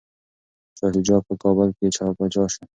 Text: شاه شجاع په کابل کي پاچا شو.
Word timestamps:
شاه 0.77 0.91
شجاع 0.95 1.19
په 1.27 1.33
کابل 1.43 1.69
کي 1.77 1.85
پاچا 2.17 2.43
شو. 2.53 2.63